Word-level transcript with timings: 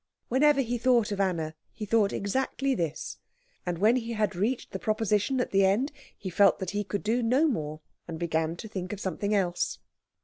Whenever 0.29 0.61
he 0.61 0.79
thought 0.79 1.11
of 1.11 1.19
Anna, 1.21 1.53
he 1.71 1.85
thought 1.85 2.11
exactly 2.11 2.73
this; 2.73 3.19
and 3.67 3.77
when 3.77 3.97
he 3.97 4.13
had 4.13 4.35
reached 4.35 4.71
the 4.71 4.79
proposition 4.79 5.39
at 5.39 5.51
the 5.51 5.63
end 5.63 5.91
he 6.17 6.31
felt 6.31 6.57
that 6.57 6.71
he 6.71 6.83
could 6.83 7.03
do 7.03 7.21
no 7.21 7.47
more, 7.47 7.81
and 8.07 8.17
began 8.17 8.55
to 8.55 8.67
think 8.67 8.93
of 8.93 8.99
something 8.99 9.35
else. 9.35 9.77